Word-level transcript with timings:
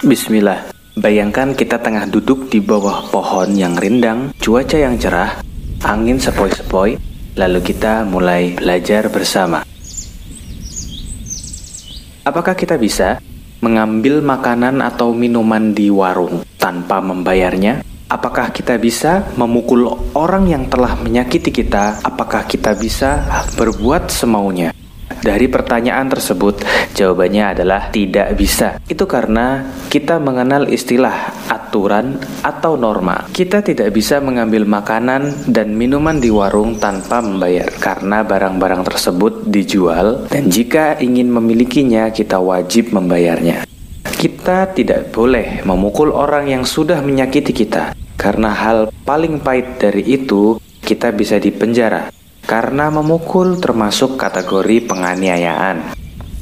Bismillah. 0.00 0.72
Bayangkan 0.96 1.52
kita 1.52 1.76
tengah 1.76 2.08
duduk 2.08 2.48
di 2.48 2.56
bawah 2.56 3.12
pohon 3.12 3.52
yang 3.52 3.76
rindang, 3.76 4.32
cuaca 4.40 4.80
yang 4.80 4.96
cerah, 4.96 5.44
angin 5.84 6.16
sepoi-sepoi, 6.16 6.96
lalu 7.36 7.60
kita 7.60 8.08
mulai 8.08 8.56
belajar 8.56 9.12
bersama. 9.12 9.60
Apakah 12.24 12.56
kita 12.56 12.80
bisa 12.80 13.20
mengambil 13.60 14.24
makanan 14.24 14.80
atau 14.80 15.12
minuman 15.12 15.76
di 15.76 15.92
warung 15.92 16.48
tanpa 16.56 17.04
membayarnya? 17.04 17.84
Apakah 18.08 18.56
kita 18.56 18.80
bisa 18.80 19.28
memukul 19.36 19.84
orang 20.16 20.48
yang 20.48 20.64
telah 20.72 20.96
menyakiti 20.96 21.52
kita? 21.52 22.00
Apakah 22.00 22.48
kita 22.48 22.72
bisa 22.72 23.20
berbuat 23.52 24.08
semaunya? 24.08 24.72
Dari 25.20 25.52
pertanyaan 25.52 26.08
tersebut, 26.08 26.64
jawabannya 26.96 27.52
adalah 27.52 27.92
tidak 27.92 28.32
bisa. 28.40 28.80
Itu 28.88 29.04
karena 29.04 29.68
kita 29.92 30.16
mengenal 30.16 30.64
istilah 30.72 31.36
aturan 31.52 32.16
atau 32.40 32.80
norma. 32.80 33.28
Kita 33.28 33.60
tidak 33.60 33.92
bisa 33.92 34.16
mengambil 34.24 34.64
makanan 34.64 35.52
dan 35.52 35.76
minuman 35.76 36.16
di 36.16 36.32
warung 36.32 36.80
tanpa 36.80 37.20
membayar 37.20 37.68
karena 37.76 38.24
barang-barang 38.24 38.82
tersebut 38.88 39.44
dijual 39.44 40.24
dan 40.32 40.48
jika 40.48 40.96
ingin 41.04 41.28
memilikinya 41.28 42.08
kita 42.08 42.40
wajib 42.40 42.96
membayarnya. 42.96 43.68
Kita 44.20 44.72
tidak 44.72 45.12
boleh 45.12 45.64
memukul 45.68 46.12
orang 46.12 46.48
yang 46.48 46.64
sudah 46.64 47.00
menyakiti 47.04 47.52
kita 47.52 47.92
karena 48.16 48.52
hal 48.52 48.92
paling 49.04 49.40
pahit 49.40 49.80
dari 49.80 50.04
itu 50.04 50.60
kita 50.84 51.08
bisa 51.12 51.40
dipenjara 51.40 52.19
karena 52.50 52.90
memukul 52.90 53.62
termasuk 53.62 54.18
kategori 54.18 54.90
penganiayaan. 54.90 55.94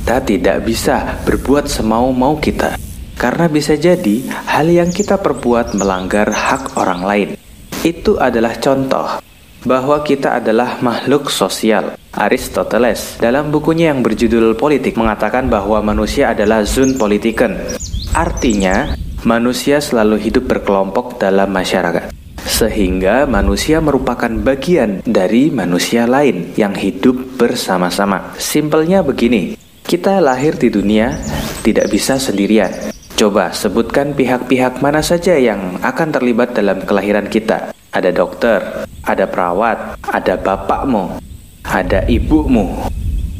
Kita 0.00 0.24
tidak 0.24 0.64
bisa 0.64 1.20
berbuat 1.28 1.68
semau-mau 1.68 2.40
kita, 2.40 2.80
karena 3.20 3.52
bisa 3.52 3.76
jadi 3.76 4.24
hal 4.48 4.64
yang 4.72 4.88
kita 4.88 5.20
perbuat 5.20 5.76
melanggar 5.76 6.32
hak 6.32 6.80
orang 6.80 7.04
lain. 7.04 7.28
Itu 7.84 8.16
adalah 8.16 8.56
contoh 8.56 9.20
bahwa 9.68 10.00
kita 10.00 10.40
adalah 10.40 10.80
makhluk 10.80 11.28
sosial. 11.28 12.00
Aristoteles 12.16 13.20
dalam 13.20 13.52
bukunya 13.52 13.92
yang 13.92 14.00
berjudul 14.00 14.56
Politik 14.56 14.96
mengatakan 14.96 15.52
bahwa 15.52 15.84
manusia 15.84 16.32
adalah 16.32 16.64
zun 16.64 16.96
politiken. 16.96 17.60
Artinya, 18.16 18.96
manusia 19.22 19.78
selalu 19.78 20.16
hidup 20.16 20.48
berkelompok 20.48 21.20
dalam 21.20 21.52
masyarakat 21.52 22.19
sehingga 22.60 23.24
manusia 23.24 23.80
merupakan 23.80 24.28
bagian 24.28 25.00
dari 25.08 25.48
manusia 25.48 26.04
lain 26.04 26.52
yang 26.60 26.76
hidup 26.76 27.40
bersama-sama. 27.40 28.36
Simpelnya 28.36 29.00
begini, 29.00 29.56
kita 29.80 30.20
lahir 30.20 30.60
di 30.60 30.68
dunia 30.68 31.16
tidak 31.64 31.88
bisa 31.88 32.20
sendirian. 32.20 32.92
Coba 33.16 33.56
sebutkan 33.56 34.12
pihak-pihak 34.12 34.84
mana 34.84 35.00
saja 35.00 35.40
yang 35.40 35.80
akan 35.80 36.08
terlibat 36.12 36.52
dalam 36.52 36.84
kelahiran 36.84 37.32
kita. 37.32 37.72
Ada 37.96 38.12
dokter, 38.12 38.60
ada 39.08 39.24
perawat, 39.24 39.96
ada 40.04 40.36
bapakmu, 40.36 41.16
ada 41.64 42.04
ibumu, 42.12 42.76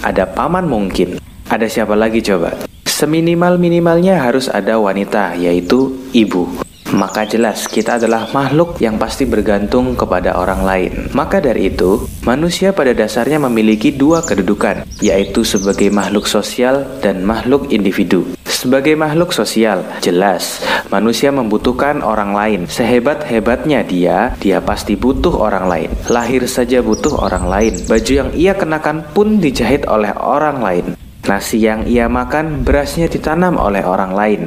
ada 0.00 0.24
paman 0.24 0.64
mungkin. 0.64 1.20
Ada 1.52 1.68
siapa 1.68 1.92
lagi 1.92 2.24
coba? 2.24 2.56
Seminimal-minimalnya 2.88 4.16
harus 4.16 4.48
ada 4.48 4.80
wanita, 4.80 5.36
yaitu 5.36 5.92
ibu 6.16 6.69
maka 6.94 7.26
jelas 7.26 7.70
kita 7.70 7.98
adalah 7.98 8.30
makhluk 8.34 8.78
yang 8.82 8.98
pasti 8.98 9.26
bergantung 9.26 9.94
kepada 9.94 10.34
orang 10.34 10.62
lain. 10.66 10.92
Maka 11.14 11.38
dari 11.38 11.70
itu, 11.70 12.06
manusia 12.26 12.74
pada 12.74 12.90
dasarnya 12.94 13.38
memiliki 13.38 13.94
dua 13.94 14.22
kedudukan, 14.22 14.86
yaitu 14.98 15.46
sebagai 15.46 15.90
makhluk 15.90 16.26
sosial 16.26 16.86
dan 17.02 17.22
makhluk 17.22 17.70
individu. 17.70 18.26
Sebagai 18.50 18.92
makhluk 18.92 19.32
sosial, 19.32 19.86
jelas 20.04 20.60
manusia 20.92 21.32
membutuhkan 21.32 22.04
orang 22.04 22.36
lain. 22.36 22.60
Sehebat-hebatnya 22.68 23.86
dia, 23.86 24.36
dia 24.36 24.60
pasti 24.60 24.98
butuh 24.98 25.32
orang 25.32 25.64
lain. 25.70 25.90
Lahir 26.12 26.44
saja 26.44 26.84
butuh 26.84 27.24
orang 27.24 27.46
lain. 27.48 27.74
Baju 27.88 28.12
yang 28.12 28.30
ia 28.36 28.52
kenakan 28.52 29.06
pun 29.16 29.40
dijahit 29.40 29.88
oleh 29.88 30.12
orang 30.18 30.60
lain. 30.60 30.86
Nasi 31.24 31.62
yang 31.62 31.86
ia 31.86 32.10
makan, 32.10 32.66
berasnya 32.66 33.06
ditanam 33.08 33.56
oleh 33.56 33.80
orang 33.86 34.12
lain. 34.12 34.40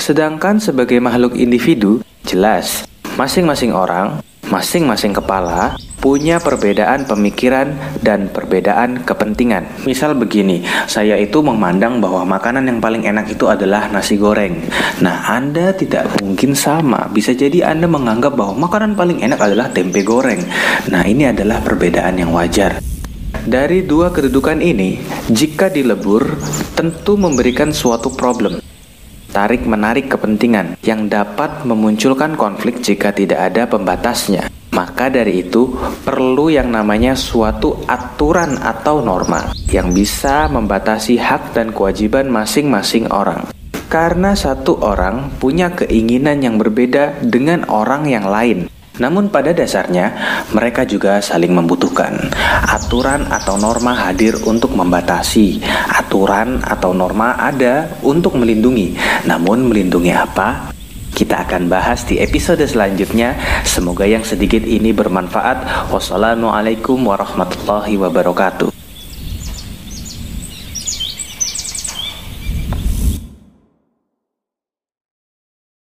Sedangkan 0.00 0.56
sebagai 0.56 0.96
makhluk 0.96 1.36
individu, 1.36 2.00
jelas 2.24 2.88
masing-masing 3.20 3.76
orang, 3.76 4.24
masing-masing 4.48 5.12
kepala 5.12 5.76
punya 6.00 6.40
perbedaan 6.40 7.04
pemikiran 7.04 7.76
dan 8.00 8.32
perbedaan 8.32 9.04
kepentingan. 9.04 9.68
Misal 9.84 10.16
begini, 10.16 10.64
saya 10.88 11.20
itu 11.20 11.44
memandang 11.44 12.00
bahwa 12.00 12.24
makanan 12.24 12.64
yang 12.64 12.80
paling 12.80 13.04
enak 13.04 13.28
itu 13.28 13.44
adalah 13.44 13.92
nasi 13.92 14.16
goreng. 14.16 14.64
Nah, 15.04 15.36
Anda 15.36 15.76
tidak 15.76 16.16
mungkin 16.24 16.56
sama. 16.56 17.12
Bisa 17.12 17.36
jadi 17.36 17.68
Anda 17.68 17.84
menganggap 17.84 18.32
bahwa 18.40 18.56
makanan 18.56 18.96
paling 18.96 19.20
enak 19.20 19.36
adalah 19.36 19.68
tempe 19.68 20.00
goreng. 20.00 20.40
Nah, 20.88 21.04
ini 21.04 21.28
adalah 21.28 21.60
perbedaan 21.60 22.16
yang 22.16 22.32
wajar. 22.32 22.80
Dari 23.44 23.84
dua 23.84 24.08
kedudukan 24.08 24.64
ini, 24.64 24.96
jika 25.28 25.68
dilebur, 25.68 26.40
tentu 26.72 27.20
memberikan 27.20 27.68
suatu 27.68 28.08
problem 28.16 28.69
tarik-menarik 29.30 30.10
kepentingan 30.10 30.76
yang 30.82 31.06
dapat 31.06 31.62
memunculkan 31.64 32.34
konflik 32.34 32.82
jika 32.82 33.14
tidak 33.14 33.50
ada 33.50 33.70
pembatasnya. 33.70 34.50
Maka 34.70 35.10
dari 35.10 35.42
itu, 35.42 35.74
perlu 36.06 36.46
yang 36.46 36.70
namanya 36.70 37.18
suatu 37.18 37.82
aturan 37.90 38.54
atau 38.62 39.02
norma 39.02 39.50
yang 39.74 39.90
bisa 39.90 40.46
membatasi 40.46 41.18
hak 41.18 41.58
dan 41.58 41.74
kewajiban 41.74 42.30
masing-masing 42.30 43.10
orang. 43.10 43.50
Karena 43.90 44.38
satu 44.38 44.78
orang 44.78 45.34
punya 45.42 45.74
keinginan 45.74 46.38
yang 46.38 46.62
berbeda 46.62 47.18
dengan 47.26 47.66
orang 47.66 48.06
yang 48.06 48.30
lain, 48.30 48.70
namun 48.98 49.30
pada 49.30 49.54
dasarnya 49.54 50.12
mereka 50.50 50.82
juga 50.82 51.22
saling 51.22 51.54
membutuhkan. 51.54 52.32
Aturan 52.66 53.30
atau 53.30 53.54
norma 53.60 53.94
hadir 53.94 54.34
untuk 54.42 54.74
membatasi. 54.74 55.62
Aturan 55.94 56.64
atau 56.66 56.90
norma 56.90 57.38
ada 57.38 57.86
untuk 58.02 58.34
melindungi. 58.34 58.98
Namun 59.28 59.70
melindungi 59.70 60.10
apa? 60.10 60.74
Kita 61.10 61.44
akan 61.46 61.68
bahas 61.68 62.02
di 62.08 62.18
episode 62.18 62.64
selanjutnya. 62.64 63.36
Semoga 63.62 64.08
yang 64.08 64.24
sedikit 64.24 64.64
ini 64.64 64.90
bermanfaat. 64.90 65.90
Wassalamualaikum 65.92 66.96
warahmatullahi 66.96 67.94
wabarakatuh. 68.00 68.79